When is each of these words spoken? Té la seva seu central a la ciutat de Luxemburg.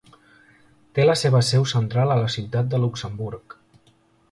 Té 0.99 1.05
la 1.05 1.15
seva 1.23 1.41
seu 1.51 1.67
central 1.73 2.15
a 2.15 2.17
la 2.23 2.33
ciutat 2.37 2.73
de 2.73 2.83
Luxemburg. 2.87 3.59